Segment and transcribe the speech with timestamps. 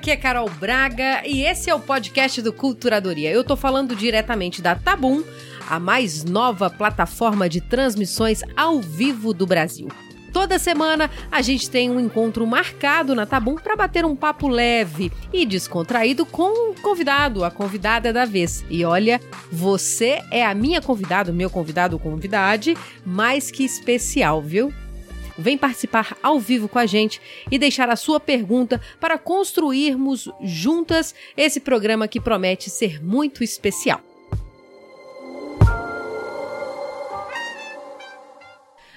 [0.00, 3.30] aqui é Carol Braga e esse é o podcast do Culturadoria.
[3.30, 5.22] Eu tô falando diretamente da Tabum,
[5.68, 9.88] a mais nova plataforma de transmissões ao vivo do Brasil.
[10.32, 15.12] Toda semana a gente tem um encontro marcado na Tabum para bater um papo leve
[15.34, 18.64] e descontraído com o convidado, a convidada da vez.
[18.70, 19.20] E olha,
[19.52, 22.74] você é a minha convidada, meu convidado convidade,
[23.04, 24.72] mais que especial, viu?
[25.38, 27.20] Vem participar ao vivo com a gente
[27.50, 34.00] e deixar a sua pergunta para construirmos juntas esse programa que promete ser muito especial.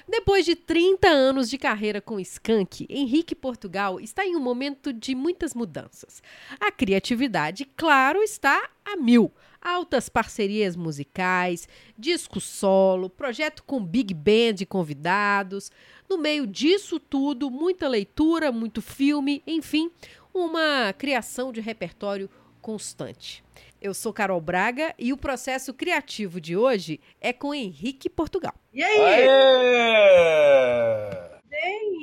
[0.06, 5.14] Depois de 30 anos de carreira com Skank, Henrique Portugal está em um momento de
[5.14, 6.22] muitas mudanças.
[6.60, 9.32] A criatividade, claro, está a mil.
[9.64, 15.72] Altas parcerias musicais, disco solo, projeto com big band de convidados.
[16.06, 19.90] No meio disso tudo, muita leitura, muito filme, enfim,
[20.34, 22.28] uma criação de repertório
[22.60, 23.42] constante.
[23.80, 28.54] Eu sou Carol Braga e o processo criativo de hoje é com Henrique Portugal.
[28.72, 29.00] E aí?
[29.00, 31.23] Aê!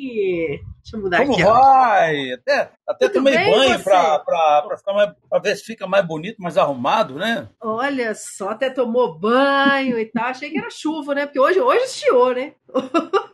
[0.07, 1.44] Deixa eu mudar Como aqui.
[1.44, 2.31] vai?
[2.33, 5.85] Até, até Tudo tomei bem, banho pra, pra, pra, ficar mais, pra ver se fica
[5.88, 7.47] mais bonito, mais arrumado, né?
[7.61, 10.25] Olha só, até tomou banho e tal.
[10.25, 11.25] Achei que era chuva, né?
[11.25, 12.53] Porque hoje, hoje estiou, né?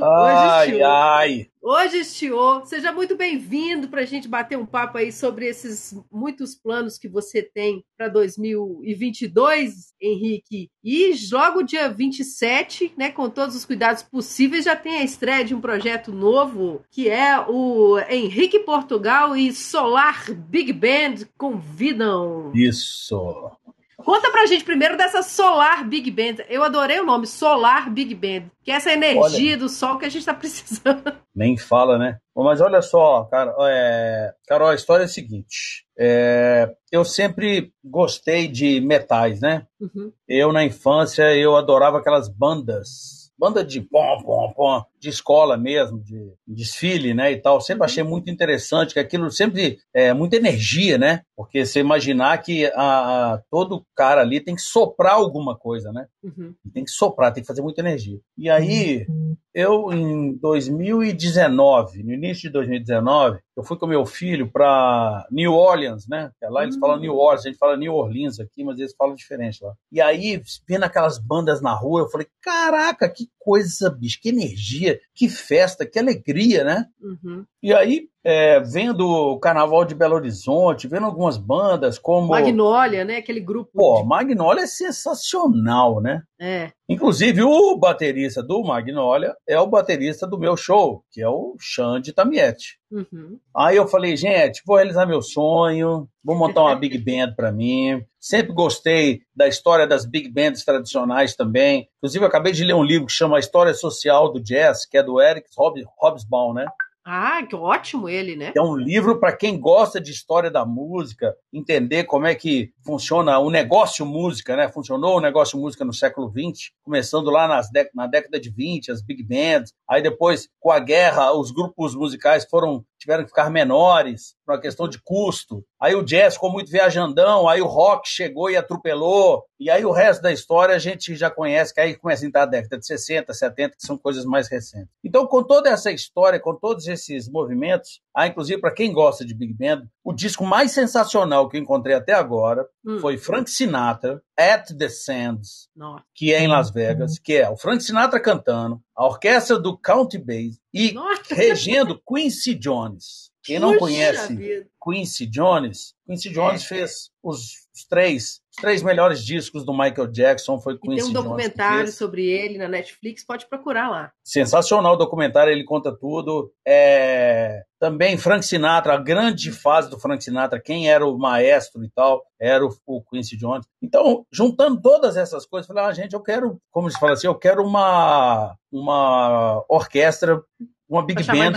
[0.00, 0.86] Ai, estiou.
[0.86, 1.46] ai.
[1.70, 2.64] Hoje estiou.
[2.64, 7.06] Seja muito bem-vindo para a gente bater um papo aí sobre esses muitos planos que
[7.06, 10.70] você tem para 2022, Henrique.
[10.82, 15.54] E logo dia 27, né, com todos os cuidados possíveis, já tem a estreia de
[15.54, 22.50] um projeto novo, que é o Henrique Portugal e Solar Big Band convidam.
[22.54, 23.50] Isso.
[23.98, 26.44] Conta pra gente primeiro dessa Solar Big Band.
[26.48, 30.08] Eu adorei o nome, Solar Big Band, que é essa energia do sol que a
[30.08, 31.12] gente tá precisando.
[31.34, 32.18] Nem fala, né?
[32.34, 34.32] Mas olha só, cara, é...
[34.46, 35.84] Carol, a história é a seguinte.
[35.98, 39.66] É, Eu sempre gostei de metais, né?
[39.80, 40.12] Uhum.
[40.28, 43.17] Eu, na infância, eu adorava aquelas bandas.
[43.38, 47.60] Banda de pom, pom, pom, de escola mesmo, de desfile, né, e tal.
[47.60, 51.22] Sempre achei muito interessante, que aquilo sempre é muita energia, né?
[51.36, 56.06] Porque você imaginar que a, a- todo cara ali tem que soprar alguma coisa, né?
[56.36, 56.54] Uhum.
[56.72, 58.18] Tem que soprar, tem que fazer muita energia.
[58.36, 59.06] E aí,
[59.54, 66.06] eu, em 2019, no início de 2019, eu fui com meu filho para New Orleans,
[66.08, 66.30] né?
[66.42, 66.80] Lá eles Hum.
[66.80, 69.72] falam New Orleans, a gente fala New Orleans aqui, mas eles falam diferente lá.
[69.90, 75.00] E aí, vendo aquelas bandas na rua, eu falei: caraca, que coisa, bicho, que energia,
[75.14, 76.84] que festa, que alegria, né?
[77.00, 77.44] Uhum.
[77.62, 82.28] E aí, é, vendo o Carnaval de Belo Horizonte, vendo algumas bandas como.
[82.28, 83.16] Magnólia, né?
[83.16, 83.70] Aquele grupo.
[83.74, 86.22] Pô, de- Magnolia é sensacional, né?
[86.38, 86.72] É.
[86.88, 92.14] Inclusive, o baterista do Magnolia é o baterista do meu show, que é o Xande
[92.14, 92.78] Tamietti.
[92.90, 93.38] Uhum.
[93.54, 98.02] Aí eu falei, gente, vou realizar meu sonho, vou montar uma big band para mim.
[98.18, 101.90] Sempre gostei da história das big bands tradicionais também.
[101.98, 104.96] Inclusive, eu acabei de ler um livro que chama A História Social do Jazz, que
[104.96, 106.66] é do Eric Hob- Hobsbawm, né?
[107.10, 108.52] Ah, que ótimo ele, né?
[108.54, 113.38] É um livro para quem gosta de história da música, entender como é que funciona
[113.38, 114.68] o negócio música, né?
[114.68, 119.00] Funcionou o negócio música no século XX, começando lá nas na década de 20, as
[119.00, 119.72] big bands.
[119.88, 124.60] Aí depois, com a guerra, os grupos musicais foram tiveram que ficar menores por uma
[124.60, 125.64] questão de custo.
[125.80, 129.44] Aí o jazz ficou muito viajandão, aí o rock chegou e atropelou.
[129.58, 132.42] E aí o resto da história a gente já conhece, que aí começa a entrar
[132.42, 134.88] a década de 60, 70, que são coisas mais recentes.
[135.04, 139.32] Então, com toda essa história, com todos esses movimentos, há inclusive para quem gosta de
[139.34, 142.98] Big Band, o disco mais sensacional que eu encontrei até agora Hum.
[143.00, 146.04] foi Frank Sinatra, At the Sands, Nossa.
[146.14, 150.18] que é em Las Vegas, que é o Frank Sinatra cantando, a orquestra do Country
[150.18, 151.34] Bass e Nossa.
[151.34, 153.30] regendo Quincy Jones.
[153.48, 154.66] Quem não Puxa conhece vida.
[154.84, 156.66] Quincy Jones, Quincy Jones É.
[156.66, 161.12] fez os, os três, os três melhores discos do Michael Jackson, foi Quincy tem um
[161.12, 164.12] Jones documentário sobre ele na Netflix, pode procurar lá.
[164.22, 166.52] Sensacional o documentário, ele conta tudo.
[166.66, 171.90] É, Também Frank Sinatra, a grande fase do Frank Sinatra, quem era o maestro e
[171.90, 173.66] tal, era o, o Quincy Jones.
[173.82, 177.26] Então, juntando todas essas coisas, eu falei, ah, gente, eu quero, como se fala assim,
[177.26, 180.42] eu quero uma, uma orquestra,
[180.88, 181.52] uma big band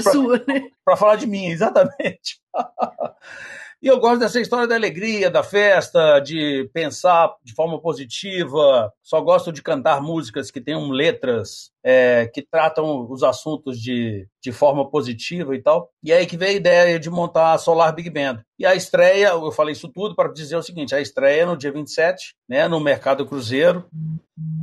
[0.83, 2.39] para falar de mim, exatamente.
[3.81, 8.93] E eu gosto dessa história da alegria, da festa, de pensar de forma positiva.
[9.01, 14.51] Só gosto de cantar músicas que tenham letras é, que tratam os assuntos de, de
[14.51, 15.89] forma positiva e tal.
[16.03, 18.43] E aí que veio a ideia de montar a Solar Big Band.
[18.59, 21.71] E a estreia, eu falei isso tudo para dizer o seguinte: a estreia no dia
[21.71, 23.87] 27, né, no Mercado Cruzeiro.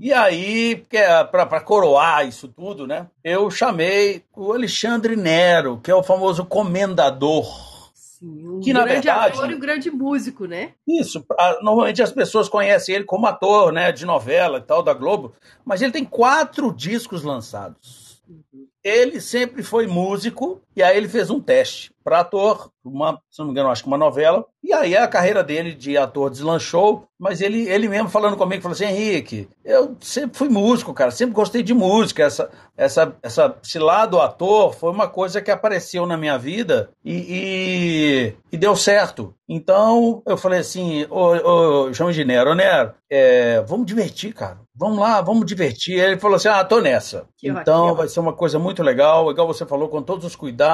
[0.00, 5.94] E aí, é para coroar isso tudo, né, eu chamei o Alexandre Nero, que é
[5.94, 7.77] o famoso comendador
[8.18, 10.72] Sim, um que, grande verdade, ator e um grande músico, né?
[10.86, 11.24] Isso.
[11.62, 15.34] Normalmente as pessoas conhecem ele como ator, né, de novela e tal, da Globo,
[15.64, 18.20] mas ele tem quatro discos lançados.
[18.28, 18.66] Uhum.
[18.82, 23.46] Ele sempre foi músico e aí ele fez um teste para ator, uma, se não
[23.46, 24.46] me engano, acho que uma novela.
[24.62, 28.74] E aí a carreira dele de ator deslanchou, mas ele, ele mesmo falando comigo, falou
[28.74, 32.22] assim, Henrique, eu sempre fui músico, cara, sempre gostei de música.
[32.22, 37.12] Essa, essa, essa, esse lado ator foi uma coisa que apareceu na minha vida e,
[37.12, 39.34] e, e deu certo.
[39.48, 44.60] Então eu falei assim, ô, ô João Ginero, Nero, é, vamos divertir, cara.
[44.78, 45.98] Vamos lá, vamos divertir.
[45.98, 47.26] Ele falou assim: ah, tô nessa.
[47.36, 50.67] Que então vai ser uma coisa muito legal, igual você falou, com todos os cuidados,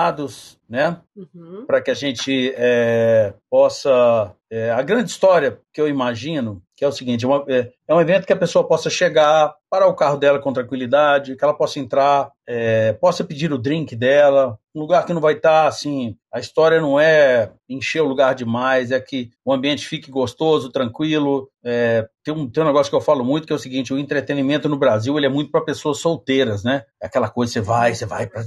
[0.68, 0.98] né?
[1.16, 1.64] Uhum.
[1.66, 4.34] Para que a gente é, possa.
[4.50, 7.94] É, a grande história que eu imagino, que é o seguinte: é, uma, é, é,
[7.94, 11.54] um evento que a pessoa possa chegar, parar o carro dela com tranquilidade, que ela
[11.54, 15.68] possa entrar, é, possa pedir o drink dela, um lugar que não vai estar tá,
[15.68, 16.16] assim.
[16.32, 21.48] A história não é encher o lugar demais, é que o ambiente fique gostoso, tranquilo.
[21.64, 23.98] É, tem, um, tem um negócio que eu falo muito que é o seguinte: o
[23.98, 26.82] entretenimento no Brasil ele é muito para pessoas solteiras, né?
[27.00, 28.42] É aquela coisa, você vai, você vai para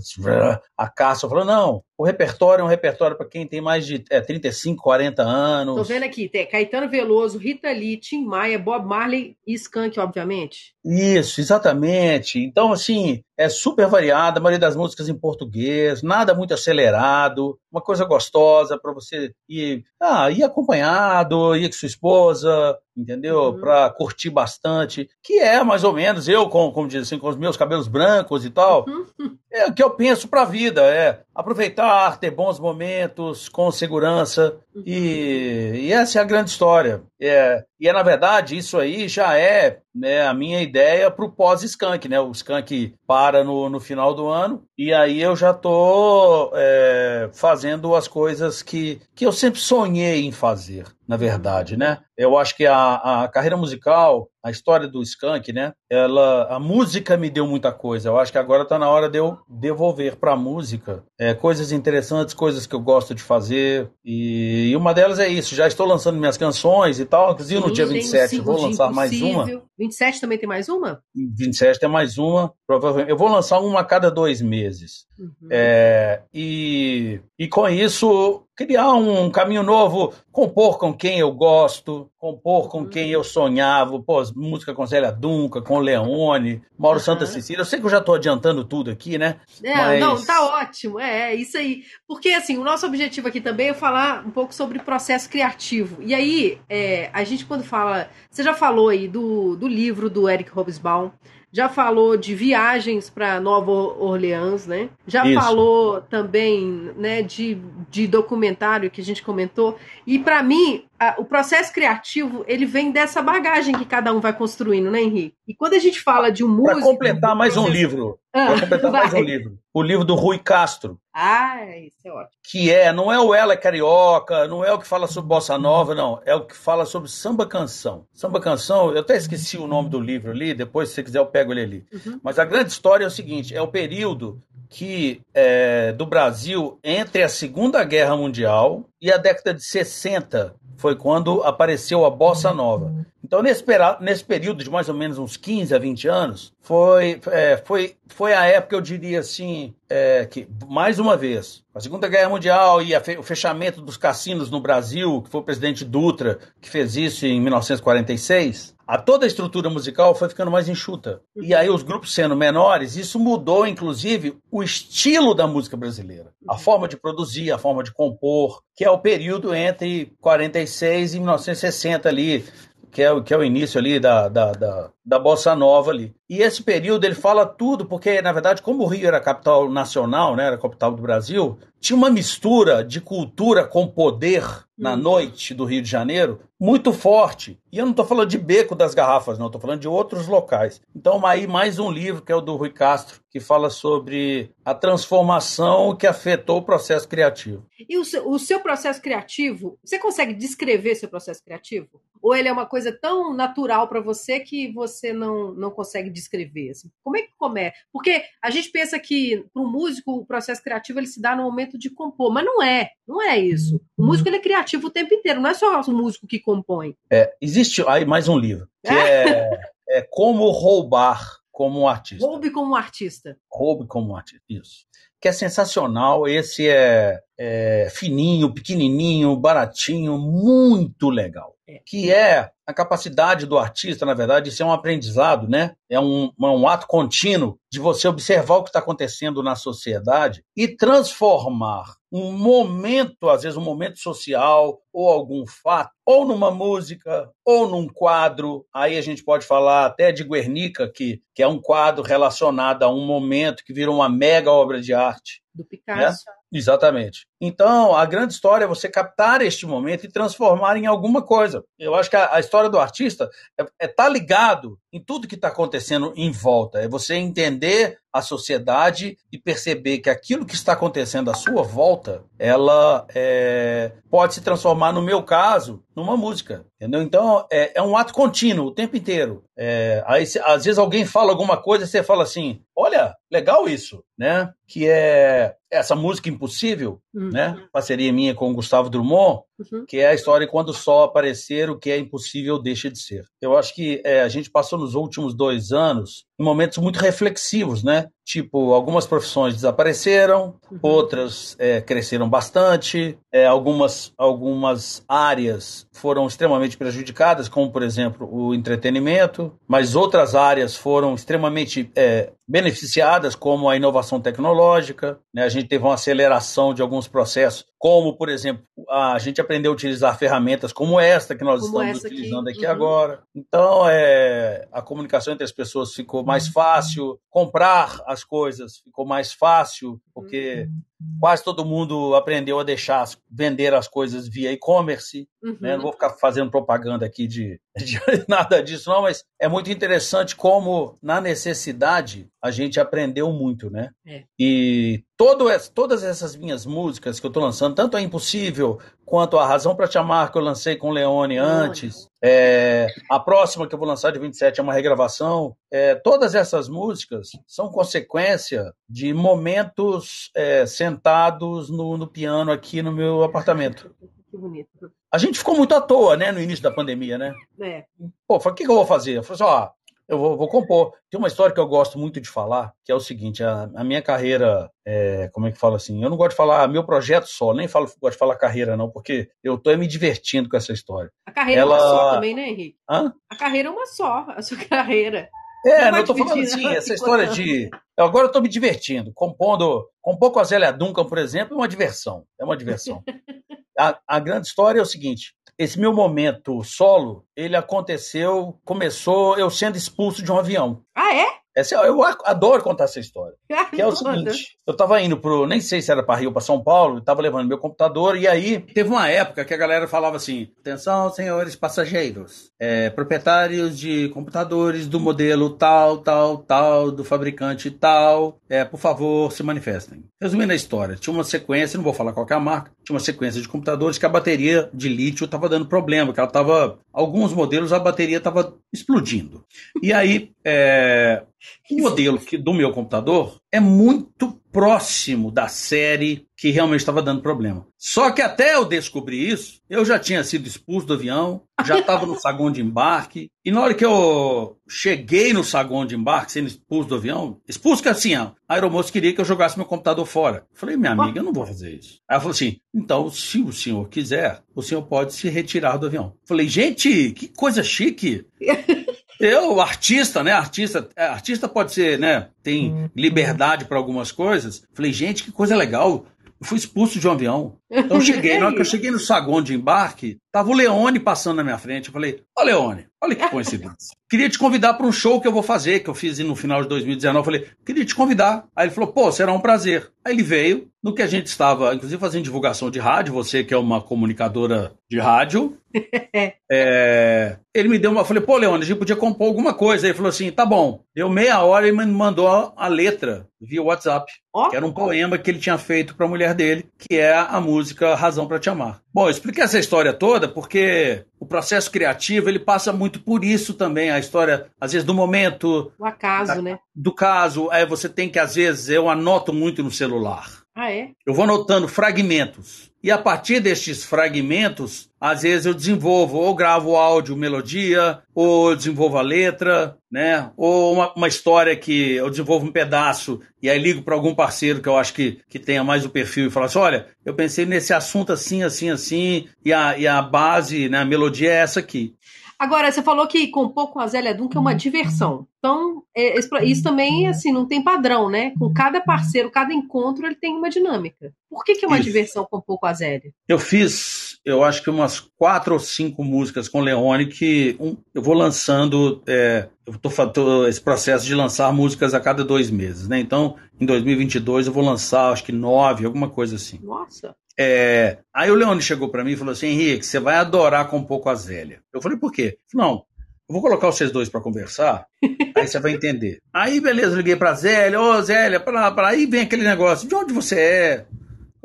[0.78, 1.26] a caça.
[1.26, 4.84] Eu falo, não, o repertório é um repertório para quem tem mais de é, 35,
[4.84, 5.76] 40 anos.
[5.76, 10.76] Tô vendo aqui, tem Caetano Veloso, Rita Lee, Tim Maia, Bob Marley e Skank, obviamente.
[10.84, 12.38] Isso, exatamente.
[12.40, 17.82] Então, assim, é super variada, a maioria das músicas em português, nada muito acelerado, uma
[17.82, 23.52] coisa gostosa para você ir, ah, ir acompanhado, ir com sua esposa, entendeu?
[23.52, 23.60] Uhum.
[23.60, 27.38] Para curtir bastante, que é mais ou menos eu, com, como diz assim, com os
[27.38, 29.38] meus cabelos brancos e tal, uhum.
[29.52, 34.58] é o que eu penso para a vida, é aproveitar, ter bons momentos com segurança
[34.76, 34.82] uhum.
[34.86, 37.04] e, e, essa é a grande história.
[37.22, 41.32] É, e é na verdade isso aí já é né, a minha ideia para o
[41.32, 42.20] pós-skunk, né?
[42.20, 47.96] O skunk para no, no final do ano e aí eu já tô é, fazendo
[47.96, 52.00] as coisas que, que eu sempre sonhei em fazer na verdade, né?
[52.18, 55.74] Eu acho que a, a carreira musical, a história do Skank, né?
[55.90, 58.10] Ela, a música me deu muita coisa.
[58.10, 61.72] Eu acho que agora está na hora de eu devolver para a música é, coisas
[61.72, 63.92] interessantes, coisas que eu gosto de fazer.
[64.04, 65.54] E, e, uma delas é isso.
[65.54, 67.34] Já estou lançando minhas canções e tal.
[67.34, 69.46] Inclusive Sim, no dia 27 vou lançar mais uma.
[69.78, 71.02] 27 também tem mais uma?
[71.14, 72.54] 27 tem mais uma.
[72.66, 73.10] Provavelmente.
[73.10, 75.06] Eu vou lançar uma a cada dois meses.
[75.20, 75.50] Uhum.
[75.52, 82.70] É, e, e com isso criar um caminho novo, compor com quem eu gosto, compor
[82.70, 82.90] com uhum.
[82.90, 87.04] quem eu sonhava, pô, música com Zélia Dunca, com Leone, Mauro uhum.
[87.04, 87.62] Santa Cecília.
[87.62, 89.40] Eu sei que eu já estou adiantando tudo aqui, né?
[89.64, 90.00] É, Mas...
[90.00, 91.84] não, tá ótimo, é, é isso aí.
[92.08, 96.02] Porque, assim, o nosso objetivo aqui também é falar um pouco sobre processo criativo.
[96.02, 100.28] E aí, é, a gente quando fala, você já falou aí do, do livro do
[100.28, 101.12] Eric Hobsbawm,
[101.52, 104.90] já falou de viagens para Nova Orleans, né?
[105.08, 105.40] Já Isso.
[105.40, 107.58] falou também, né, de,
[107.90, 109.78] de documentário que a gente comentou.
[110.06, 114.34] E para mim, a, o processo criativo, ele vem dessa bagagem que cada um vai
[114.34, 115.36] construindo, né, Henrique?
[115.48, 116.76] E quando a gente fala de um músico...
[116.76, 118.20] Para completar mais um livro.
[118.34, 119.02] Ah, para completar vai.
[119.02, 119.60] mais um livro.
[119.74, 121.00] O livro do Rui Castro.
[121.14, 122.32] Ah, isso é ótimo.
[122.44, 125.58] Que é, não é o Ela é Carioca, não é o que fala sobre bossa
[125.58, 126.22] nova, não.
[126.26, 128.06] É o que fala sobre samba canção.
[128.14, 131.26] Samba canção, eu até esqueci o nome do livro ali, depois se você quiser eu
[131.26, 131.86] pego ele ali.
[131.94, 132.20] Uhum.
[132.24, 137.24] Mas a grande história é o seguinte, é o período que é, do Brasil entre
[137.24, 142.94] a Segunda Guerra Mundial e a década de 60 foi quando apareceu a bossa nova.
[143.24, 143.66] Então, nesse,
[144.00, 148.34] nesse período de mais ou menos uns 15 a 20 anos, foi, é, foi, foi
[148.34, 152.96] a época, eu diria assim, é, que, mais uma vez, a Segunda Guerra Mundial e
[153.18, 157.42] o fechamento dos cassinos no Brasil, que foi o presidente Dutra que fez isso em
[157.42, 161.22] 1946, a toda a estrutura musical foi ficando mais enxuta.
[161.36, 166.32] E aí os grupos sendo menores, isso mudou, inclusive, o estilo da música brasileira.
[166.48, 171.18] A forma de produzir, a forma de compor, que é o período entre 46 e
[171.20, 172.46] 1960 ali,
[172.90, 176.14] que é, que é o início ali da, da, da da bossa nova ali.
[176.30, 179.70] E esse período ele fala tudo, porque na verdade, como o Rio era a capital
[179.70, 184.44] nacional, né, era a capital do Brasil, tinha uma mistura de cultura com poder
[184.78, 184.98] na hum.
[184.98, 187.60] noite do Rio de Janeiro muito forte.
[187.72, 190.82] E eu não estou falando de Beco das Garrafas, não, estou falando de outros locais.
[190.96, 194.74] Então, aí mais um livro que é o do Rui Castro, que fala sobre a
[194.74, 197.66] transformação que afetou o processo criativo.
[197.88, 202.02] E o seu, o seu processo criativo, você consegue descrever seu processo criativo?
[202.22, 206.72] Ou ele é uma coisa tão natural para você que você não, não consegue descrever?
[206.72, 206.90] Assim?
[207.04, 207.72] Como é que come?
[207.92, 211.44] Porque a gente pensa que para um músico o processo criativo ele se dá no
[211.44, 213.80] momento de compor, mas não é, não é isso.
[213.96, 216.96] O músico ele é criativo o tempo inteiro, não é só o músico que compõe.
[217.12, 219.50] É, existe aí mais um livro que é,
[219.90, 222.24] é Como Roubar como um artista.
[222.24, 223.36] Roube como um artista.
[223.52, 224.86] Roube como um artista, isso.
[225.20, 226.28] Que é sensacional.
[226.28, 231.56] Esse é, é fininho, pequenininho, baratinho, muito legal.
[231.68, 231.82] É.
[231.84, 235.76] Que é a capacidade do artista, na verdade, de ser um aprendizado, né?
[235.90, 240.68] É um, um ato contínuo de você observar o que está acontecendo na sociedade e
[240.68, 247.68] transformar um momento, às vezes um momento social ou algum fato, ou numa música, ou
[247.70, 248.66] num quadro.
[248.74, 252.90] Aí a gente pode falar até de Guernica, que, que é um quadro relacionado a
[252.90, 255.42] um momento que virou uma mega obra de arte.
[255.54, 256.24] Do Picasso.
[256.28, 256.34] Né?
[256.54, 257.26] Exatamente.
[257.42, 261.64] Então, a grande história é você captar este momento e transformar em alguma coisa.
[261.78, 265.28] Eu acho que a, a história do artista é estar é tá ligado em tudo
[265.28, 266.80] que está acontecendo em volta.
[266.80, 272.24] É você entender a sociedade e perceber que aquilo que está acontecendo à sua volta,
[272.38, 276.66] ela é, pode se transformar, no meu caso, numa música.
[276.76, 277.02] Entendeu?
[277.02, 279.44] Então, é, é um ato contínuo o tempo inteiro.
[279.58, 284.04] É, aí, às vezes, alguém fala alguma coisa e você fala assim: olha, legal isso,
[284.18, 284.52] né?
[284.68, 287.30] Que é essa música Impossível, uhum.
[287.30, 287.68] né?
[287.72, 289.86] Parceria minha com o Gustavo Drummond, uhum.
[289.88, 293.26] que é a história quando o sol aparecer, o que é impossível deixa de ser.
[293.42, 297.84] Eu acho que é, a gente passou nos últimos dois anos em momentos muito reflexivos,
[297.84, 298.08] né?
[298.28, 300.80] Tipo, algumas profissões desapareceram, uhum.
[300.82, 308.54] outras é, cresceram bastante, é, algumas, algumas áreas foram extremamente prejudicadas, como, por exemplo, o
[308.54, 315.20] entretenimento, mas outras áreas foram extremamente é, beneficiadas, como a inovação tecnológica.
[315.34, 315.44] Né?
[315.44, 319.76] A gente teve uma aceleração de alguns processos, como, por exemplo, a gente aprendeu a
[319.76, 322.72] utilizar ferramentas como esta que nós como estamos utilizando aqui, aqui uhum.
[322.72, 323.20] agora.
[323.36, 326.54] Então, é, a comunicação entre as pessoas ficou mais uhum.
[326.54, 330.82] fácil, comprar as coisas ficou mais fácil, porque uhum
[331.20, 335.28] quase todo mundo aprendeu a deixar vender as coisas via e-commerce.
[335.44, 335.58] Uhum.
[335.60, 335.76] Né?
[335.76, 340.36] Não vou ficar fazendo propaganda aqui de, de, nada disso, não, mas é muito interessante
[340.36, 343.92] como, na necessidade, a gente aprendeu muito, né?
[344.06, 344.24] É.
[344.40, 349.46] E todo, todas essas minhas músicas que eu estou lançando, tanto a Impossível quanto a
[349.46, 353.74] Razão para Te Amar, que eu lancei com o Leone antes, é, a próxima que
[353.74, 355.56] eu vou lançar de 27 é uma regravação.
[355.72, 362.92] É, todas essas músicas são consequência de momentos é, sentados no, no piano aqui no
[362.92, 363.94] meu apartamento.
[364.30, 364.92] Que bonito.
[365.12, 367.34] A gente ficou muito à toa, né, no início da pandemia, né?
[367.62, 367.86] É.
[368.28, 369.18] Pô, o que, que eu vou fazer?
[369.18, 369.70] Eu falei assim, ó,
[370.08, 370.94] eu vou, vou, compor.
[371.10, 373.84] Tem uma história que eu gosto muito de falar, que é o seguinte: a, a
[373.84, 376.02] minha carreira, é, como é que fala assim?
[376.02, 378.90] Eu não gosto de falar meu projeto só, nem falo, gosto de falar carreira, não,
[378.90, 381.12] porque eu tô me divertindo com essa história.
[381.26, 381.76] A carreira Ela...
[381.76, 382.78] é uma só também, né, Henrique?
[382.90, 383.14] Hã?
[383.30, 385.30] A carreira é uma só, a sua carreira.
[385.66, 387.70] É, não, eu tô falando assim, essa história de.
[387.98, 389.90] Eu agora eu tô me divertindo, compondo.
[390.02, 392.26] Compor com a Zélia Duncan, por exemplo, é uma diversão.
[392.40, 393.04] É uma diversão.
[393.78, 399.50] a, a grande história é o seguinte: esse meu momento solo, ele aconteceu, começou eu
[399.50, 400.84] sendo expulso de um avião.
[400.94, 401.26] Ah, é?
[401.58, 403.34] Essa, eu adoro contar essa história.
[403.74, 406.40] que é o seguinte: eu estava indo pro, nem sei se era para Rio, para
[406.40, 410.18] São Paulo, estava levando meu computador, e aí teve uma época que a galera falava
[410.18, 417.72] assim: atenção, senhores passageiros, é, proprietários de computadores do modelo tal, tal, tal, do fabricante
[417.72, 420.04] tal, é, por favor, se manifestem.
[420.22, 423.04] Resumindo a história, tinha uma sequência, não vou falar qual é a marca, tinha uma
[423.04, 427.34] sequência de computadores que a bateria de lítio estava dando problema, que ela estava, alguns
[427.34, 429.44] modelos a bateria estava explodindo.
[429.82, 431.24] E aí, é,
[431.70, 437.22] o modelo que, do meu computador é muito próximo da série que realmente estava dando
[437.22, 437.68] problema.
[437.78, 442.06] Só que até eu descobrir isso, eu já tinha sido expulso do avião, já estava
[442.06, 446.48] no saguão de embarque, e na hora que eu cheguei no saguão de embarque, sendo
[446.48, 450.46] expulso do avião, expulso que assim, a aeromoça queria que eu jogasse meu computador fora.
[450.52, 452.00] Eu falei, minha amiga, eu não vou fazer isso.
[452.10, 456.14] Ela falou assim, então, se o senhor quiser, o senhor pode se retirar do avião.
[456.22, 458.26] Eu falei, gente, que coisa chique.
[459.20, 460.32] Eu, artista, né?
[460.32, 462.28] Artista, é, artista pode ser, né?
[462.44, 462.90] Tem uhum.
[462.96, 464.64] liberdade para algumas coisas.
[464.74, 466.06] Falei, gente, que coisa legal.
[466.40, 467.58] Eu fui expulso de um avião.
[467.70, 471.00] Então eu cheguei, na hora que eu cheguei no saguão de embarque, tava o Leone
[471.00, 471.88] passando na minha frente.
[471.88, 473.96] Eu falei, ó, Leone, Olha que coincidência.
[474.10, 476.64] queria te convidar para um show que eu vou fazer, que eu fiz no final
[476.64, 477.20] de 2019.
[477.20, 478.46] Eu falei, queria te convidar.
[478.56, 479.92] Aí ele falou, pô, será um prazer.
[480.04, 483.54] Aí ele veio, no que a gente estava, inclusive, fazendo divulgação de rádio, você que
[483.54, 485.58] é uma comunicadora de rádio.
[486.50, 488.02] é, ele me deu uma.
[488.02, 489.86] Eu falei, pô, Leone, a gente podia compor alguma coisa.
[489.86, 490.82] Aí ele falou assim: tá bom.
[490.96, 494.12] Deu meia hora e me mandou a letra via WhatsApp.
[494.34, 494.50] Oh.
[494.50, 497.42] Que era um poema que ele tinha feito para a mulher dele, que é a
[497.42, 498.82] música Razão para Te Amar.
[498.94, 503.92] Bom, eu expliquei essa história toda porque processo criativo ele passa muito por isso também.
[503.92, 505.72] A história, às vezes, do momento.
[505.78, 506.60] O acaso, da, né?
[506.76, 507.52] Do caso.
[507.52, 510.28] É, você tem que, às vezes, eu anoto muito no celular.
[510.56, 510.90] Ah, é?
[511.06, 512.72] Eu vou anotando fragmentos.
[512.82, 518.98] E a partir destes fragmentos, às vezes eu desenvolvo, ou gravo áudio, melodia, ou desenvolvo
[518.98, 520.32] a letra, né?
[520.36, 524.62] Ou uma, uma história que eu desenvolvo um pedaço e aí ligo para algum parceiro
[524.62, 527.46] que eu acho que, que tenha mais o perfil e falo assim: olha, eu pensei
[527.46, 531.60] nesse assunto assim, assim, assim, e a, e a base, né, a melodia é essa
[531.60, 531.96] aqui.
[532.40, 535.28] Agora, você falou que compor com a Zélia Duncan é uma diversão.
[535.40, 538.32] Então, é, isso também, assim, não tem padrão, né?
[538.38, 541.12] Com cada parceiro, cada encontro, ele tem uma dinâmica.
[541.28, 541.86] Por que, que é uma isso.
[541.86, 543.12] diversão compor com a Zélia?
[543.28, 548.02] Eu fiz, eu acho que umas quatro ou cinco músicas com Leone que um, eu
[548.02, 552.90] vou lançando, é, eu tô fazendo esse processo de lançar músicas a cada dois meses,
[552.90, 553.00] né?
[553.00, 556.60] Então, em 2022 eu vou lançar, acho que nove, alguma coisa assim.
[556.62, 557.16] Nossa!
[557.40, 560.78] É, aí o Leone chegou para mim e falou assim: Henrique, você vai adorar com
[560.78, 561.62] um pouco a Zélia.
[561.74, 562.38] Eu falei, por quê?
[562.52, 562.84] Falei, não,
[563.30, 564.88] eu vou colocar vocês dois para conversar,
[565.38, 566.20] aí você vai entender.
[566.34, 568.90] Aí, beleza, liguei pra Zélia, ô Zélia, pra pra.
[568.90, 570.86] Aí vem aquele negócio: de onde você é?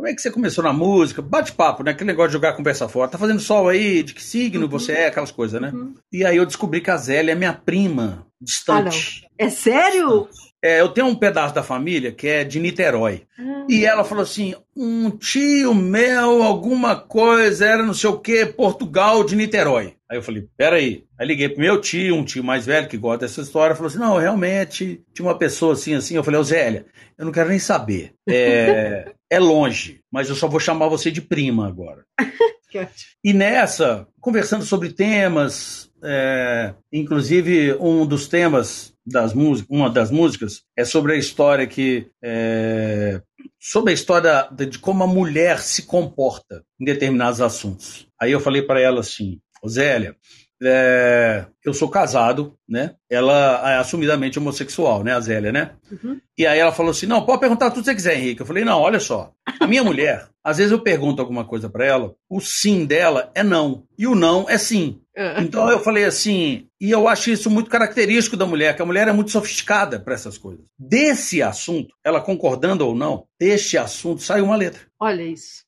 [0.03, 1.23] Como é que você começou na música?
[1.23, 1.93] Bate-papo, né?
[1.93, 3.09] Aquele negócio de jogar conversa fora.
[3.09, 4.03] Tá fazendo sol aí?
[4.03, 4.69] De que signo uhum.
[4.69, 5.07] você é?
[5.07, 5.71] Aquelas coisas, né?
[5.73, 5.95] Uhum.
[6.13, 9.25] E aí eu descobri que a Zélia é minha prima, distante.
[9.25, 10.29] Ah, é sério?
[10.61, 13.23] É, eu tenho um pedaço da família que é de Niterói.
[13.39, 13.65] Ah.
[13.69, 19.23] E ela falou assim: um tio meu, alguma coisa, era não sei o que, Portugal
[19.23, 19.95] de Niterói.
[20.11, 21.05] Aí eu falei: peraí.
[21.17, 23.99] Aí liguei pro meu tio, um tio mais velho que gosta dessa história, falou assim:
[23.99, 26.17] não, realmente, tinha uma pessoa assim, assim.
[26.17, 28.15] Eu falei: ô Zélia, eu não quero nem saber.
[28.29, 32.05] É, é longe, mas eu só vou chamar você de prima agora.
[33.25, 40.61] e nessa, conversando sobre temas, é, inclusive um dos temas das músicas, uma das músicas
[40.77, 43.23] é sobre a história que é,
[43.59, 48.07] sobre a história de, como a mulher se comporta em determinados assuntos.
[48.21, 50.15] Aí eu falei para ela assim, Zélia,
[50.65, 52.95] é, eu sou casado, né?
[53.11, 55.15] Ela é assumidamente homossexual, né?
[55.15, 55.73] A Zélia, né?
[55.91, 56.21] Uhum.
[56.39, 58.41] E aí ela falou assim: não, pode perguntar tudo que você quiser, Henrique.
[58.41, 59.33] Eu falei: não, olha só.
[59.61, 63.43] A minha mulher, às vezes eu pergunto alguma coisa para ela, o sim dela é
[63.43, 63.85] não.
[63.99, 65.01] E o não é sim.
[65.15, 65.43] É.
[65.43, 69.09] Então eu falei assim, e eu acho isso muito característico da mulher, que a mulher
[69.09, 70.65] é muito sofisticada para essas coisas.
[70.79, 74.81] Desse assunto, ela concordando ou não, deste assunto sai uma letra.
[74.99, 75.65] Olha isso.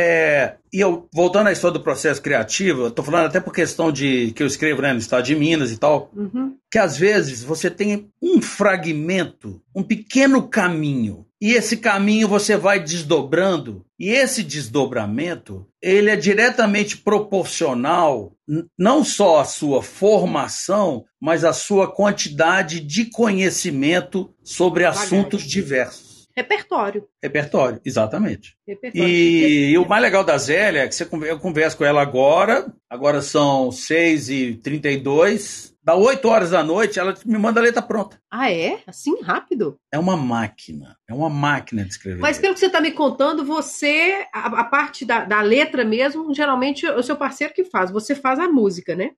[0.00, 3.90] É, e eu, voltando à história do processo criativo, eu tô falando até por questão
[3.90, 6.54] de que eu escrevo né, no estado de Minas e tal, uhum.
[6.70, 12.78] que às vezes você tem um fragmento, um pequeno caminho, e esse caminho você vai
[12.78, 18.32] desdobrando, e esse desdobramento, ele é diretamente proporcional
[18.78, 26.07] não só à sua formação, mas à sua quantidade de conhecimento sobre assuntos diversos.
[26.38, 27.08] Repertório.
[27.20, 28.56] Repertório, exatamente.
[28.64, 29.08] Repertório.
[29.08, 32.72] E, e, o mais legal da Zélia é que você, eu converso com ela agora,
[32.88, 38.20] agora são 6h32, dá 8 horas da noite, ela me manda a letra pronta.
[38.30, 38.80] Ah, é?
[38.86, 39.80] Assim, rápido?
[39.90, 42.20] É uma máquina, é uma máquina de escrever.
[42.20, 46.34] Mas pelo que você está me contando, você, a, a parte da, da letra mesmo,
[46.34, 49.12] geralmente é o seu parceiro que faz, você faz a música, né?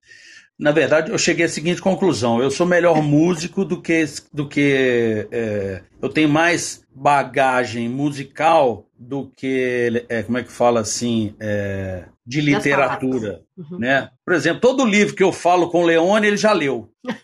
[0.61, 4.05] na verdade, eu cheguei à seguinte conclusão: eu sou melhor músico do que.
[4.31, 10.05] Do que é, eu tenho mais bagagem musical do que.
[10.11, 11.35] É, como é que fala assim?
[11.41, 13.43] É, de literatura.
[13.59, 13.79] Uhum.
[13.81, 14.09] Né?
[14.25, 16.89] Por exemplo, todo livro que eu falo com o Leone, ele já leu.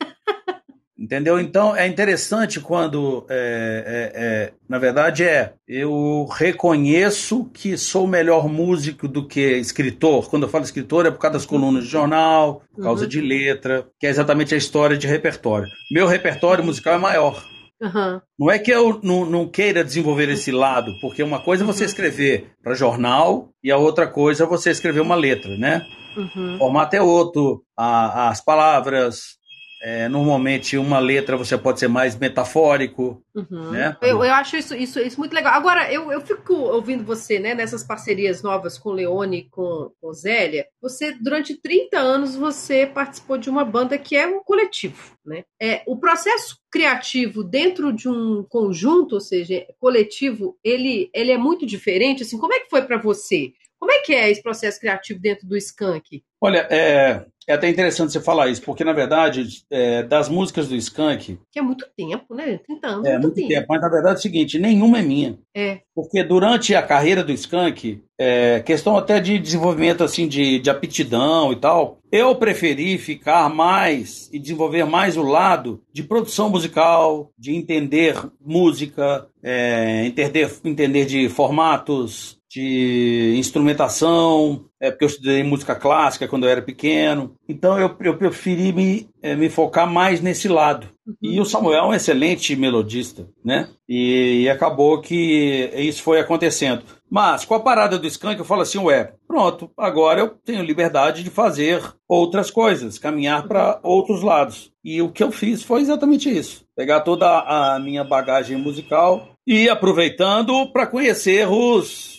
[0.98, 1.38] Entendeu?
[1.38, 8.48] Então é interessante quando, é, é, é, na verdade, é eu reconheço que sou melhor
[8.48, 10.28] músico do que escritor.
[10.28, 13.08] Quando eu falo escritor é por causa das colunas de jornal, por causa uhum.
[13.08, 15.68] de letra, que é exatamente a história de repertório.
[15.92, 17.44] Meu repertório musical é maior.
[17.80, 18.20] Uhum.
[18.38, 21.84] Não é que eu não, não, queira desenvolver esse lado, porque uma coisa é você
[21.84, 21.90] uhum.
[21.90, 25.82] escrever para jornal e a outra coisa é você escrever uma letra, né?
[26.16, 26.54] Uhum.
[26.54, 29.36] O formato é outro, a, as palavras,
[29.82, 33.22] é, normalmente, uma letra você pode ser mais metafórico.
[33.34, 33.70] Uhum.
[33.72, 33.96] Né?
[34.00, 35.52] Eu, eu acho isso, isso, isso muito legal.
[35.54, 40.12] Agora, eu, eu fico ouvindo você né, nessas parcerias novas com Leone e com, com
[40.12, 40.66] Zélia.
[40.80, 45.16] Você, durante 30 anos, você participou de uma banda que é um coletivo.
[45.24, 45.44] Né?
[45.60, 51.66] É, o processo criativo dentro de um conjunto, ou seja, coletivo, ele, ele é muito
[51.66, 52.22] diferente.
[52.22, 53.52] Assim, como é que foi para você?
[53.78, 56.22] Como é é que é esse processo criativo dentro do Skank?
[56.40, 60.74] Olha, é, é até interessante você falar isso, porque na verdade, é, das músicas do
[60.76, 61.38] Skank.
[61.52, 62.58] Que é muito tempo, né?
[62.58, 63.06] 30 anos.
[63.06, 63.48] É muito, muito tempo.
[63.48, 63.66] tempo.
[63.68, 65.38] Mas na verdade é o seguinte: nenhuma é minha.
[65.54, 65.80] É.
[65.94, 71.52] Porque durante a carreira do Skank, é, questão até de desenvolvimento assim de, de aptidão
[71.52, 77.54] e tal, eu preferi ficar mais e desenvolver mais o lado de produção musical, de
[77.54, 86.28] entender música, é, entender, entender de formatos, de instrumentação, é porque eu estudei música clássica
[86.28, 87.34] quando eu era pequeno.
[87.48, 90.88] Então eu, eu preferi me, é, me focar mais nesse lado.
[91.06, 91.14] Uhum.
[91.22, 93.68] E o Samuel é um excelente melodista, né?
[93.88, 96.82] E, e, acabou que isso foi acontecendo.
[97.08, 101.22] Mas com a parada do Skank eu falo assim, ué, pronto, agora eu tenho liberdade
[101.22, 104.72] de fazer outras coisas, caminhar para outros lados.
[104.84, 106.64] E o que eu fiz foi exatamente isso.
[106.76, 112.15] Pegar toda a minha bagagem musical e aproveitando para conhecer os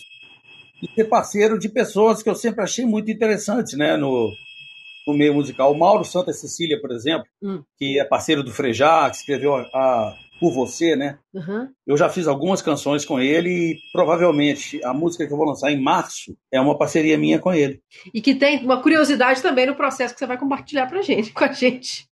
[0.82, 4.32] e ser parceiro de pessoas que eu sempre achei muito interessantes né, no,
[5.06, 5.72] no meio musical.
[5.72, 7.62] O Mauro Santa Cecília, por exemplo, hum.
[7.76, 11.18] que é parceiro do Frejá, que escreveu a, a Por Você, né?
[11.34, 11.68] Uhum.
[11.86, 15.70] Eu já fiz algumas canções com ele e provavelmente a música que eu vou lançar
[15.70, 17.80] em março é uma parceria minha com ele.
[18.12, 21.44] E que tem uma curiosidade também no processo que você vai compartilhar pra gente, com
[21.44, 22.08] a gente.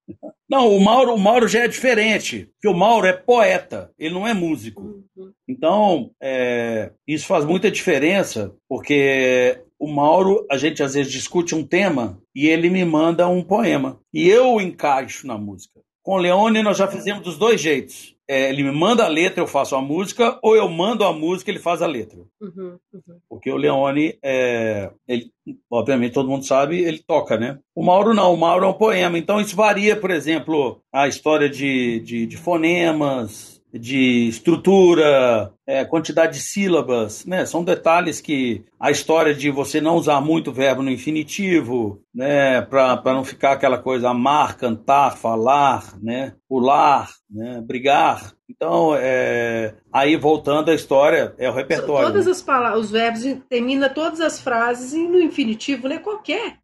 [0.49, 4.27] Não, o Mauro, o Mauro já é diferente, porque o Mauro é poeta, ele não
[4.27, 4.83] é músico.
[5.17, 5.33] Uhum.
[5.49, 11.65] Então, é, isso faz muita diferença, porque o Mauro, a gente às vezes discute um
[11.65, 14.01] tema e ele me manda um poema.
[14.13, 15.81] E eu encaixo na música.
[16.03, 18.16] Com o Leone, nós já fizemos dos dois jeitos.
[18.29, 21.51] É, ele me manda a letra, eu faço a música, ou eu mando a música,
[21.51, 22.19] ele faz a letra.
[22.41, 23.19] Uhum, uhum.
[23.29, 25.31] Porque o Leone, é, ele,
[25.71, 27.59] obviamente todo mundo sabe, ele toca, né?
[27.75, 29.17] O Mauro não, o Mauro é um poema.
[29.17, 36.35] Então isso varia, por exemplo, a história de, de, de fonemas, de estrutura, é, quantidade
[36.35, 37.45] de sílabas, né?
[37.45, 42.63] São detalhes que a história de você não usar muito verbo no infinitivo, né?
[42.63, 46.35] Para não ficar aquela coisa amar, cantar, falar, né?
[46.49, 47.61] Pular, né?
[47.61, 48.33] Brigar.
[48.49, 49.75] Então, é...
[49.93, 52.07] aí voltando à história, é o repertório.
[52.07, 52.33] Todas né?
[52.33, 55.99] as palavras, os verbos termina todas as frases no infinitivo, né?
[55.99, 56.59] Qualquer.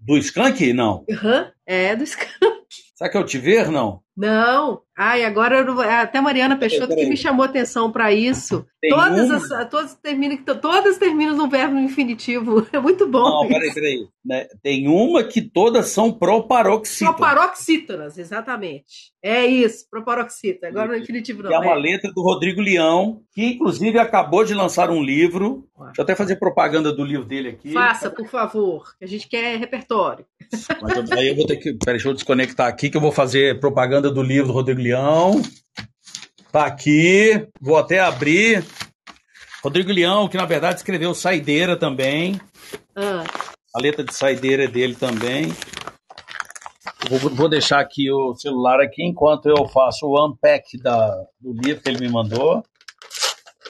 [0.00, 0.72] Do Skank?
[0.72, 1.04] Não.
[1.08, 1.46] Uhum.
[1.66, 2.30] É, do Skank.
[2.94, 3.70] Será que é o Tiver?
[3.70, 4.00] Não.
[4.16, 4.80] Não.
[4.98, 8.66] Ai, agora eu, até Mariana Peixoto que me chamou atenção para isso.
[8.80, 9.36] Tem todas, uma...
[9.36, 12.66] as, todas, terminam, todas terminam no verbo infinitivo.
[12.72, 13.42] É muito bom.
[13.42, 14.06] Não, peraí, peraí.
[14.24, 14.46] Né?
[14.62, 17.16] Tem uma que todas são proparoxítonas.
[17.16, 19.12] Proparoxítonas, exatamente.
[19.22, 20.68] É isso, proparoxítona.
[20.68, 21.52] Agora no infinitivo não.
[21.52, 25.66] é uma letra do Rodrigo Leão, que inclusive acabou de lançar um livro.
[25.76, 27.72] Deixa eu até fazer propaganda do livro dele aqui.
[27.72, 30.24] Faça, por favor, que a gente quer repertório.
[30.82, 31.72] Mas aí eu vou ter que.
[31.74, 35.42] Peraí, deixa eu desconectar aqui que eu vou fazer propaganda do livro do Rodrigo Leão.
[36.50, 37.48] Tá aqui.
[37.60, 38.64] Vou até abrir.
[39.62, 42.40] Rodrigo Leão, que na verdade escreveu Saideira também.
[42.94, 43.24] Ah.
[43.74, 45.52] A letra de Saideira é dele também.
[47.10, 51.08] Vou, vou, deixar aqui o celular aqui enquanto eu faço o unpack da,
[51.40, 52.64] do livro que ele me mandou.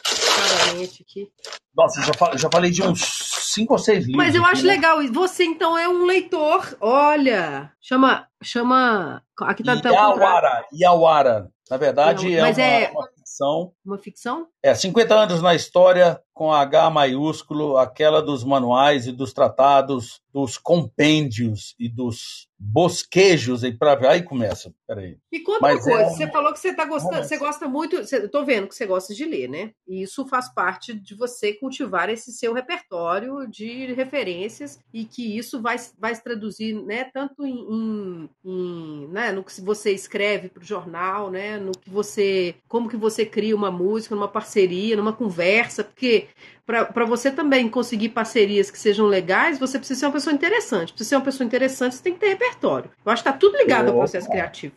[0.05, 1.29] Claramente aqui.
[1.75, 4.17] Nossa, já, já falei de uns cinco ou seis livros.
[4.17, 4.75] Mas eu acho né?
[4.75, 4.99] legal.
[5.13, 6.77] Você então é um leitor.
[6.81, 9.23] Olha, chama, chama.
[9.41, 11.51] Aqui tá Iawara, Iawara.
[11.71, 13.73] Na verdade, Não, é, uma, é uma ficção.
[13.87, 14.49] Uma ficção?
[14.63, 20.59] É, 50 anos na história com H maiúsculo, aquela dos manuais e dos tratados, dos
[20.59, 24.71] compêndios e dos bosquejos e para aí começa.
[24.87, 25.17] Peraí.
[25.33, 26.11] E conta Mas uma coisa, é...
[26.11, 29.15] você falou que você tá gostando, você gosta muito, você, tô vendo que você gosta
[29.15, 29.71] de ler, né?
[29.87, 35.61] E isso faz parte de você cultivar esse seu repertório de referências e que isso
[35.61, 40.63] vai, vai se traduzir, né, tanto em, em, em né, no que você escreve para
[40.63, 45.13] o jornal, né, no que você, como que você cria uma música, numa parceria, numa
[45.13, 46.27] conversa, porque
[46.65, 50.93] para você também conseguir parcerias que sejam legais, você precisa ser uma pessoa interessante.
[50.93, 52.91] Para ser uma pessoa interessante, você tem que ter repertório.
[53.05, 54.75] Eu acho que está tudo ligado ao processo criativo.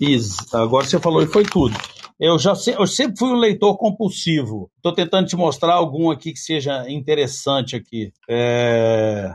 [0.00, 1.74] Isso, agora você falou e foi tudo.
[2.18, 4.70] Eu já eu sempre fui um leitor compulsivo.
[4.76, 8.12] Estou tentando te mostrar algum aqui que seja interessante aqui.
[8.28, 9.34] É...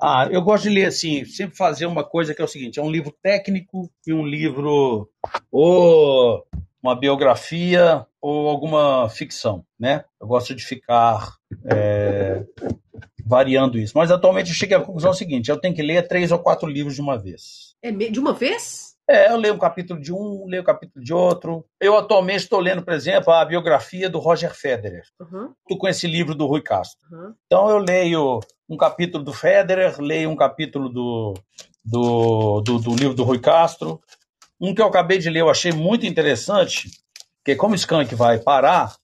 [0.00, 2.82] Ah, eu gosto de ler assim, sempre fazer uma coisa que é o seguinte: é
[2.82, 5.08] um livro técnico e um livro
[5.50, 6.44] ou
[6.86, 10.04] uma biografia ou alguma ficção, né?
[10.20, 12.44] Eu gosto de ficar é,
[13.24, 13.96] variando isso.
[13.96, 16.94] Mas atualmente eu cheguei à conclusão seguinte: eu tenho que ler três ou quatro livros
[16.94, 17.74] de uma vez.
[17.82, 18.96] É de uma vez?
[19.08, 21.64] É, eu leio um capítulo de um, leio um capítulo de outro.
[21.80, 25.04] Eu atualmente estou lendo, por exemplo, a biografia do Roger Federer.
[25.20, 25.52] Uhum.
[25.78, 27.06] com esse livro do Rui Castro.
[27.12, 27.34] Uhum.
[27.46, 31.34] Então eu leio um capítulo do Federer, leio um capítulo do,
[31.84, 34.00] do, do, do livro do Rui Castro,
[34.60, 36.90] um que eu acabei de ler, eu achei muito interessante,
[37.44, 38.94] que como o Skank vai parar,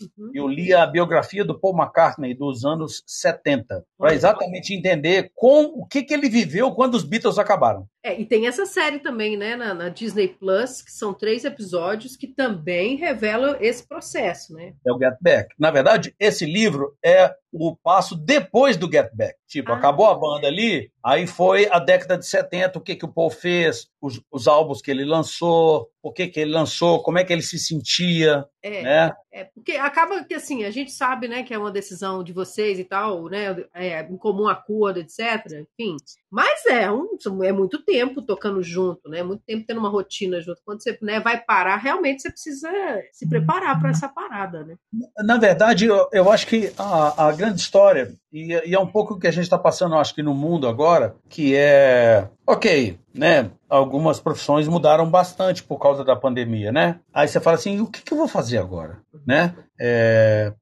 [0.00, 0.30] uhum.
[0.34, 5.86] eu li a biografia do Paul McCartney dos anos 70, para exatamente entender com o
[5.86, 7.86] que, que ele viveu quando os Beatles acabaram.
[8.02, 12.16] É, e tem essa série também, né, na, na, Disney Plus, que são três episódios
[12.16, 14.74] que também revelam esse processo, né?
[14.86, 15.54] É o Get Back.
[15.58, 19.34] Na verdade, esse livro é o passo depois do Get Back.
[19.46, 19.76] Tipo, ah.
[19.76, 23.30] acabou a banda ali, aí foi a década de 70, o que, que o Paul
[23.30, 27.32] fez, os, os álbuns que ele lançou, o que, que ele lançou, como é que
[27.32, 29.12] ele se sentia, é, né?
[29.32, 32.78] É, porque acaba que, assim, a gente sabe, né, que é uma decisão de vocês
[32.78, 35.96] e tal, né, é, em comum acordo, etc, enfim,
[36.30, 37.08] mas é, um,
[37.42, 41.20] é muito tempo tocando junto, né, muito tempo tendo uma rotina junto, quando você né,
[41.20, 42.70] vai parar, realmente você precisa
[43.12, 44.76] se preparar para essa parada, né?
[45.18, 49.14] Na verdade, eu, eu acho que a, a grande história, e, e é um pouco
[49.14, 53.50] o que a gente está passando, acho que no mundo agora, que é, ok, né,
[53.68, 57.00] algumas profissões mudaram bastante por causa da pandemia, né?
[57.12, 59.54] Aí você fala assim, o que, que eu vou fazer agora, né?
[59.80, 60.52] É,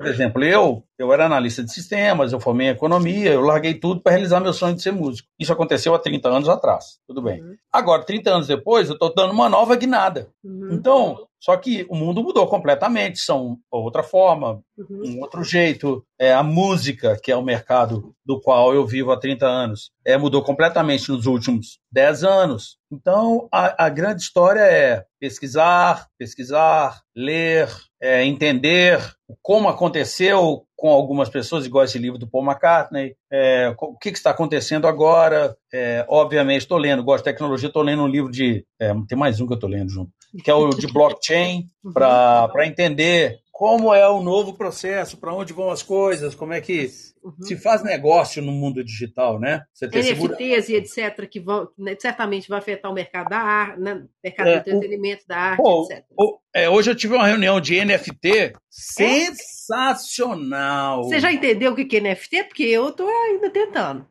[0.00, 4.00] por exemplo, eu eu era analista de sistemas, eu formei em economia, eu larguei tudo
[4.00, 5.28] para realizar meu sonho de ser músico.
[5.38, 7.42] Isso aconteceu há 30 anos atrás, tudo bem.
[7.42, 7.54] Uhum.
[7.70, 10.30] Agora, 30 anos depois, eu estou dando uma nova guinada.
[10.42, 10.70] Uhum.
[10.72, 15.02] Então, só que o mundo mudou completamente, são outra forma, uhum.
[15.06, 16.04] um outro jeito.
[16.18, 20.18] É, a música, que é o mercado do qual eu vivo há 30 anos, é,
[20.18, 22.76] mudou completamente nos últimos 10 anos.
[22.92, 27.68] Então, a, a grande história é pesquisar, pesquisar, ler,
[28.00, 29.00] é, entender
[29.40, 34.16] como aconteceu com algumas pessoas, igual esse livro do Paul McCartney, é, o que, que,
[34.16, 35.54] está acontecendo agora.
[35.70, 38.64] É, obviamente, estou lendo, gosto de tecnologia, estou lendo um livro de.
[38.80, 40.10] É, tem mais um que eu estou lendo junto,
[40.42, 45.70] que é o de blockchain, para entender como é o novo processo, para onde vão
[45.70, 46.90] as coisas, como é que
[47.22, 47.42] uhum.
[47.42, 49.62] se faz negócio no mundo digital, né?
[49.72, 50.36] Você tem NFTs segura...
[50.68, 54.02] e etc., que vão, né, certamente vai afetar o mercado da arte, né?
[54.22, 56.04] mercado é, do entretenimento, o, da arte, pô, etc.
[56.16, 61.04] O, é, hoje eu tive uma reunião de NFT sensacional.
[61.04, 62.44] Você já entendeu o que é NFT?
[62.44, 64.06] Porque eu estou ainda tentando.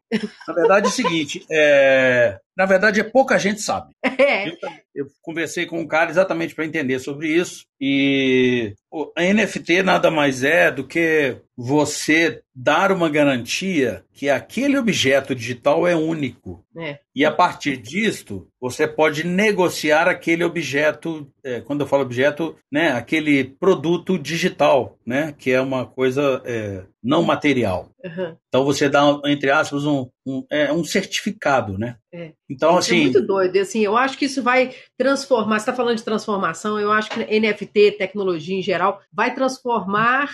[0.48, 2.40] Na verdade é o seguinte, é...
[2.56, 3.94] na verdade é pouca gente sabe.
[4.04, 4.50] É.
[4.50, 4.58] Eu,
[4.96, 8.74] eu conversei com um cara exatamente para entender sobre isso e
[9.16, 15.86] a NFT nada mais é do que você dar uma garantia que aquele objeto digital
[15.86, 16.64] é único.
[16.78, 17.00] É.
[17.14, 22.94] E a partir disto, você pode negociar aquele objeto, é, quando eu falo objeto, né,
[22.94, 27.90] aquele produto digital, né, que é uma coisa é, não material.
[28.06, 28.38] Uhum.
[28.48, 31.98] Então você dá, entre aspas, um, um, é, um certificado, né?
[32.14, 32.32] É.
[32.50, 33.00] Então, isso é assim.
[33.00, 33.58] É muito doido.
[33.58, 35.60] Assim, eu acho que isso vai transformar.
[35.60, 40.30] Você está falando de transformação, eu acho que NFT, tecnologia em geral, vai transformar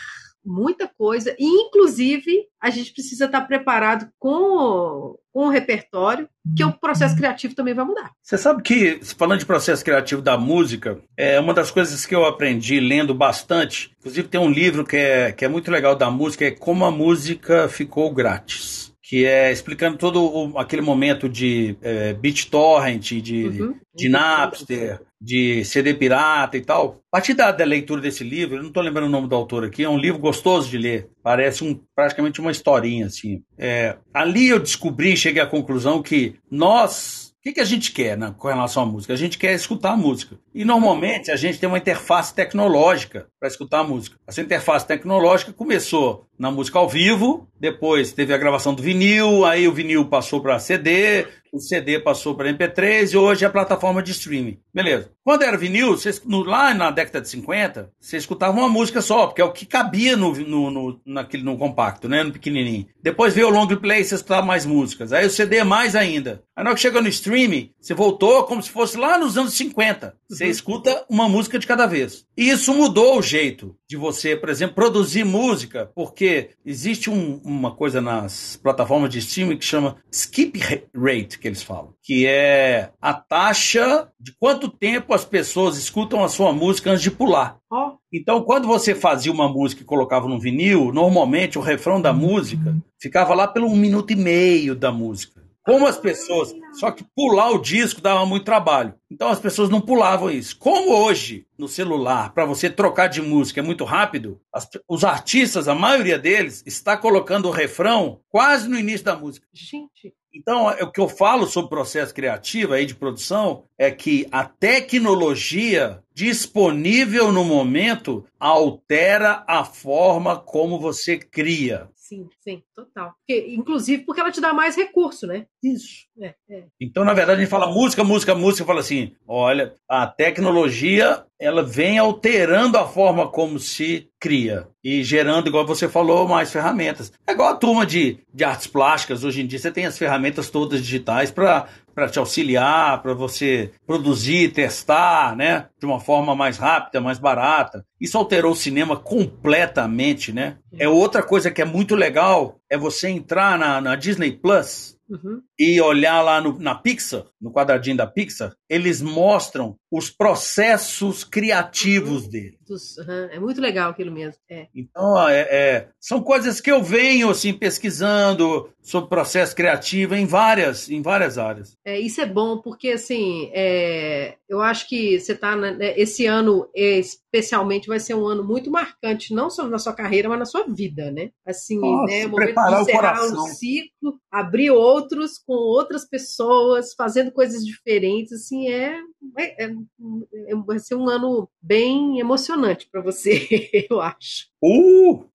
[0.46, 6.72] muita coisa, e inclusive a gente precisa estar preparado com, com o repertório, que o
[6.72, 8.12] processo criativo também vai mudar.
[8.22, 12.26] Você sabe que, falando de processo criativo da música, é uma das coisas que eu
[12.26, 16.46] aprendi lendo bastante, inclusive tem um livro que é, que é muito legal da música,
[16.46, 22.14] é Como a Música Ficou Grátis que é explicando todo o, aquele momento de é,
[22.14, 23.76] BitTorrent, de, uhum.
[23.96, 27.02] de Napster, de CD pirata e tal.
[27.12, 29.64] A partir da, da leitura desse livro, eu não estou lembrando o nome do autor
[29.64, 33.44] aqui, é um livro gostoso de ler, parece um, praticamente uma historinha assim.
[33.60, 38.34] É, ali eu descobri, cheguei à conclusão que nós que, que a gente quer né,
[38.36, 39.14] com relação à música?
[39.14, 40.36] A gente quer escutar a música.
[40.52, 44.18] E normalmente a gente tem uma interface tecnológica para escutar a música.
[44.26, 49.68] Essa interface tecnológica começou na música ao vivo, depois teve a gravação do vinil, aí
[49.68, 54.04] o vinil passou para CD, o CD passou para MP3 e hoje é a plataforma
[54.04, 54.60] de streaming.
[54.74, 55.10] Beleza.
[55.24, 59.28] Quando era vinil, vocês, no, lá na década de 50, você escutava uma música só,
[59.28, 62.24] porque é o que cabia no, no, no, naquele, no compacto, né?
[62.24, 62.88] No pequenininho.
[63.02, 65.14] Depois veio o long play, você escutava mais músicas.
[65.14, 66.44] Aí o CD mais ainda.
[66.56, 69.54] Aí na hora que chegou no streaming, você voltou como se fosse lá nos anos
[69.54, 70.16] 50.
[70.30, 70.50] Você uhum.
[70.52, 72.26] escuta uma música de cada vez.
[72.38, 77.72] E isso mudou o jeito de você, por exemplo, produzir música, porque existe um, uma
[77.72, 80.60] coisa nas plataformas de streaming que chama skip
[80.96, 86.30] rate, que eles falam, que é a taxa de quanto tempo as pessoas escutam a
[86.30, 87.58] sua música antes de pular.
[87.72, 87.94] Oh.
[88.12, 92.76] Então, quando você fazia uma música e colocava no vinil, normalmente o refrão da música
[93.00, 95.45] ficava lá pelo um minuto e meio da música.
[95.66, 96.54] Como as pessoas.
[96.74, 98.94] Só que pular o disco dava muito trabalho.
[99.10, 100.58] Então as pessoas não pulavam isso.
[100.58, 105.68] Como hoje, no celular, para você trocar de música é muito rápido, as, os artistas,
[105.68, 109.48] a maioria deles, está colocando o refrão quase no início da música.
[109.52, 110.14] Gente.
[110.36, 114.44] Então, é, o que eu falo sobre processo criativo aí de produção é que a
[114.44, 121.90] tecnologia disponível no momento altera a forma como você cria.
[122.08, 123.16] Sim, sim, total.
[123.18, 125.48] Porque, inclusive porque ela te dá mais recurso, né?
[125.64, 126.06] Isso.
[126.22, 126.66] É, é.
[126.80, 131.64] Então, na verdade, a gente fala música, música, música, fala assim: olha, a tecnologia ela
[131.64, 137.12] vem alterando a forma como se cria e gerando, igual você falou, mais ferramentas.
[137.28, 139.24] É igual a turma de, de artes plásticas.
[139.24, 143.72] Hoje em dia você tem as ferramentas todas digitais para para te auxiliar, para você
[143.88, 147.86] produzir, testar, né, de uma forma mais rápida, mais barata.
[148.00, 150.58] Isso alterou o cinema completamente, né?
[150.78, 155.40] É outra coisa que é muito legal é você entrar na, na Disney Plus Uhum.
[155.60, 162.24] e olhar lá no, na Pixar, no quadradinho da Pixar, eles mostram os processos criativos
[162.24, 162.30] uhum.
[162.30, 162.58] dele.
[162.68, 163.30] Uhum.
[163.32, 164.42] É muito legal aquilo mesmo.
[164.50, 164.68] É.
[164.74, 170.90] Então, é, é, são coisas que eu venho assim pesquisando sobre processo criativo em várias,
[170.90, 171.78] em várias áreas.
[171.86, 176.70] É, isso é bom porque assim, é, eu acho que você está né, esse ano
[176.74, 180.64] especialmente vai ser um ano muito marcante, não só na sua carreira, mas na sua
[180.64, 181.32] vida, né?
[181.46, 187.32] Assim, Nossa, né, o momento de encerrar um ciclo, abrir outros com outras pessoas, fazendo
[187.32, 189.00] coisas diferentes, assim, é,
[189.38, 193.48] é, é vai ser um ano bem emocionante para você,
[193.90, 194.48] eu acho.
[194.64, 195.26] Uh!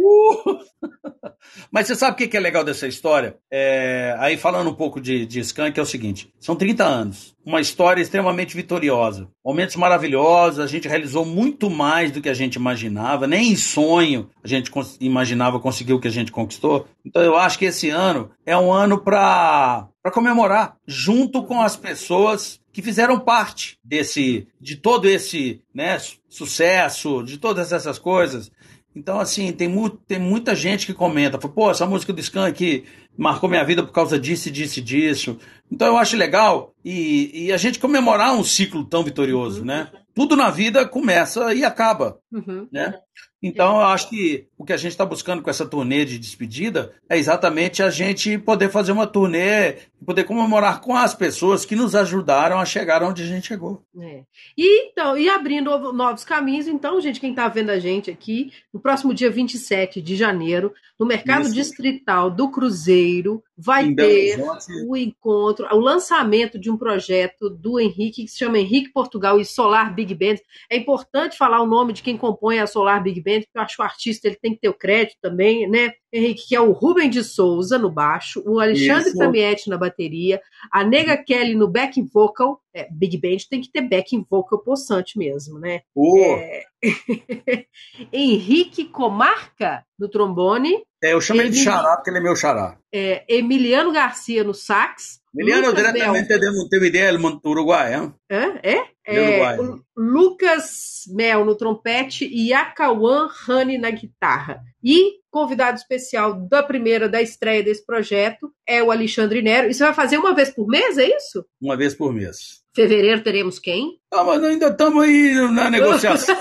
[0.00, 0.58] Uh!
[1.70, 3.36] Mas você sabe o que é legal dessa história?
[3.50, 4.14] É...
[4.18, 8.00] Aí falando um pouco de, de Skank, é o seguinte: são 30 anos, uma história
[8.00, 13.52] extremamente vitoriosa, momentos maravilhosos, a gente realizou muito mais do que a gente imaginava, nem
[13.52, 16.86] em sonho a gente imaginava conseguir o que a gente conquistou.
[17.04, 22.60] Então eu acho que esse ano é um ano para comemorar, junto com as pessoas
[22.72, 28.50] que fizeram parte desse, de todo esse né, sucesso, de todas essas coisas.
[28.94, 32.84] Então, assim, tem, mu tem muita gente que comenta, pô, essa música do Skank
[33.16, 35.38] marcou minha vida por causa disso e disso e disso.
[35.70, 39.88] Então eu acho legal e, e, a gente comemorar um ciclo tão vitorioso, né?
[40.14, 42.68] Tudo na vida começa e acaba, uhum.
[42.70, 42.94] né?
[43.42, 46.92] Então, eu acho que o que a gente está buscando com essa turnê de despedida
[47.08, 51.74] é exatamente a gente poder fazer uma turnê e poder comemorar com as pessoas que
[51.74, 53.82] nos ajudaram a chegar onde a gente chegou.
[53.98, 54.24] É.
[54.56, 58.80] E, então, e abrindo novos caminhos, então, gente, quem está vendo a gente aqui, no
[58.80, 61.54] próximo dia 27 de janeiro, no Mercado Isso.
[61.54, 64.38] Distrital do Cruzeiro, vai em ter
[64.86, 69.44] o encontro, o lançamento de um projeto do Henrique, que se chama Henrique Portugal e
[69.46, 70.36] Solar Big Band.
[70.68, 73.76] É importante falar o nome de quem compõe a Solar Big Band porque eu acho
[73.76, 75.92] que o artista ele tem que ter o crédito também, né?
[76.12, 80.40] Henrique, que é o Rubem de Souza no baixo, o Alexandre Tamietti na bateria,
[80.72, 82.60] a Nega Kelly no back vocal.
[82.74, 85.80] É, Big Band tem que ter back vocal possante mesmo, né?
[85.96, 86.34] Uh.
[86.36, 86.62] É...
[88.12, 90.82] Henrique Comarca no trombone.
[91.02, 92.76] É, eu chamo ele de xará porque ele é meu xará.
[92.92, 95.20] É, Emiliano Garcia no sax.
[95.34, 96.40] Emiliano Lucas diretamente Mel...
[96.40, 98.14] de Montevideo, Uruguai, hein?
[98.28, 98.74] É?
[98.74, 98.84] É?
[99.06, 99.56] é
[99.96, 104.60] Lucas Mel no trompete e Akawan Honey na guitarra.
[104.82, 109.70] E convidado especial da primeira, da estreia desse projeto, é o Alexandre Nero.
[109.70, 111.44] E você vai fazer uma vez por mês, é isso?
[111.60, 112.60] Uma vez por mês.
[112.74, 113.98] Fevereiro teremos quem?
[114.12, 116.36] Ah, mas ainda estamos aí na negociação.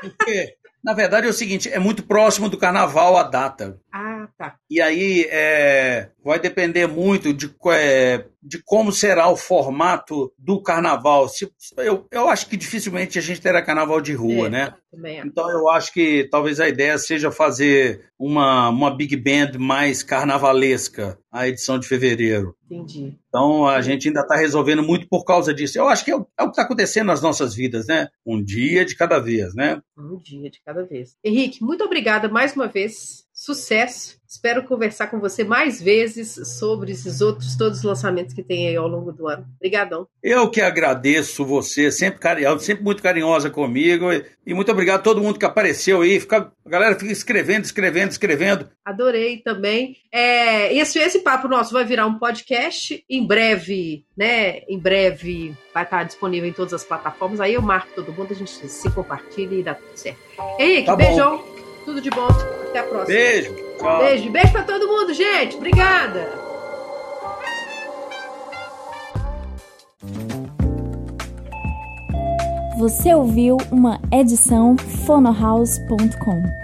[0.00, 3.78] Porque, na verdade, é o seguinte: é muito próximo do carnaval a data.
[3.92, 4.56] Ah, tá.
[4.68, 11.28] E aí é, vai depender muito de, é, de como será o formato do carnaval.
[11.28, 14.74] Se, eu, eu acho que dificilmente a gente terá carnaval de rua, é, né?
[15.24, 21.18] Então eu acho que talvez a ideia seja fazer uma, uma big band mais carnavalesca
[21.30, 22.54] a edição de fevereiro.
[22.72, 23.18] Entendi.
[23.28, 25.78] Então a gente ainda está resolvendo muito por causa disso.
[25.78, 28.08] Eu acho que é o, é o que está acontecendo nas nossas vidas, né?
[28.24, 29.82] Um dia de cada vez, né?
[29.96, 31.16] Um dia de cada vez.
[31.22, 33.21] Henrique, muito obrigada mais uma vez.
[33.44, 38.66] Sucesso Espero conversar com você mais vezes sobre esses outros todos os lançamentos que tem
[38.66, 39.46] aí ao longo do ano.
[39.56, 40.08] Obrigadão.
[40.22, 44.06] Eu que agradeço você, sempre carinhosa, sempre muito carinhosa comigo.
[44.46, 46.18] E muito obrigado a todo mundo que apareceu aí.
[46.18, 48.70] Fica, a galera fica escrevendo, escrevendo, escrevendo.
[48.82, 49.98] Adorei também.
[50.10, 54.60] É, esse, esse papo nosso vai virar um podcast em breve, né?
[54.66, 57.38] Em breve vai estar disponível em todas as plataformas.
[57.38, 60.20] Aí eu marco todo mundo, a gente se compartilha e dá tudo certo.
[60.58, 61.51] Henrique, tá beijão.
[61.84, 62.28] Tudo de bom.
[62.68, 63.18] Até a próxima.
[63.18, 63.54] Beijo.
[63.78, 63.98] Tchau.
[63.98, 64.30] Beijo.
[64.30, 65.56] Beijo pra todo mundo, gente.
[65.56, 66.42] Obrigada.
[72.78, 76.61] Você ouviu uma edição fonohouse.com.